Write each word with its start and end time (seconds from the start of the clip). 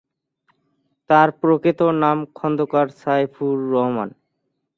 তার 1.09 1.29
প্রকৃত 1.39 1.79
নাম 2.01 2.17
খন্দকার 2.35 2.87
সাইফুর 3.01 3.57
রহমান। 3.71 4.09